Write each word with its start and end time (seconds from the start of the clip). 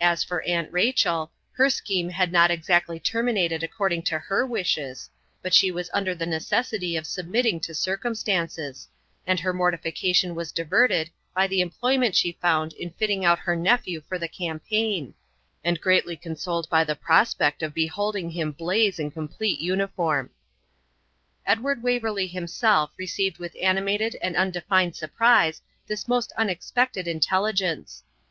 As 0.00 0.24
for 0.24 0.40
Aunt 0.44 0.72
Rachel, 0.72 1.30
her 1.56 1.68
scheme 1.68 2.08
had 2.08 2.32
not 2.32 2.50
exactly 2.50 2.98
terminated 2.98 3.62
according 3.62 4.00
to 4.04 4.18
her 4.18 4.46
wishes, 4.46 5.10
but 5.42 5.52
she 5.52 5.70
was 5.70 5.90
under 5.92 6.14
the 6.14 6.24
necessity 6.24 6.96
of 6.96 7.06
submitting 7.06 7.60
to 7.60 7.74
circumstances; 7.74 8.88
and 9.26 9.38
her 9.38 9.52
mortification 9.52 10.34
was 10.34 10.52
diverted 10.52 11.10
by 11.34 11.46
the 11.46 11.60
employment 11.60 12.16
she 12.16 12.38
found 12.40 12.72
in 12.72 12.92
fitting 12.92 13.26
out 13.26 13.40
her 13.40 13.54
nephew 13.54 14.00
for 14.00 14.18
the 14.18 14.26
campaign, 14.26 15.12
and 15.62 15.82
greatly 15.82 16.16
consoled 16.16 16.66
by 16.70 16.82
the 16.82 16.96
prospect 16.96 17.62
of 17.62 17.74
beholding 17.74 18.30
him 18.30 18.52
blaze 18.52 18.98
in 18.98 19.10
complete 19.10 19.60
uniform. 19.60 20.30
Edward 21.44 21.82
Waverley 21.82 22.26
himself 22.26 22.90
received 22.96 23.36
with 23.36 23.54
animated 23.60 24.16
and 24.22 24.34
undefined 24.34 24.96
surprise 24.96 25.60
this 25.88 26.08
most 26.08 26.32
unexpected 26.38 27.06
intelligence. 27.06 28.02